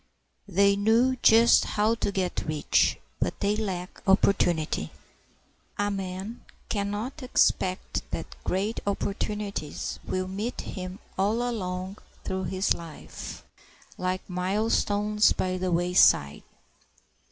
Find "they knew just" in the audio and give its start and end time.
0.47-1.63